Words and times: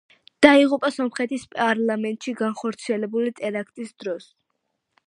დაიღუპა 0.45 0.89
სომხეთის 0.95 1.45
პარლამენტში 1.53 2.35
განხორციელებული 2.41 3.39
ტერაქტის 3.43 3.95
დროს. 4.07 4.29